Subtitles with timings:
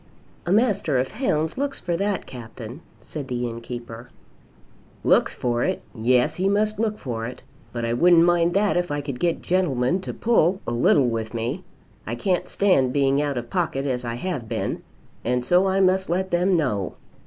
[0.47, 4.09] "A Master of Hounds looks for that, Captain," said the innkeeper.
[5.03, 5.83] "Looks for it!
[5.93, 7.43] Yes; he must look for it.
[7.71, 11.35] But I wouldn't mind that, if I could get gentlemen to pull a little with
[11.35, 11.63] me.
[12.07, 14.81] I can't stand being out of pocket as I have been,
[15.23, 16.95] and so I must let them know.